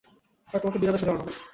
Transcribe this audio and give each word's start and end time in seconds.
আর 0.49 0.59
আমাকে 0.59 0.79
বিনা 0.81 0.91
দোষে 0.93 1.05
জড়ানো 1.07 1.23
হয়। 1.23 1.35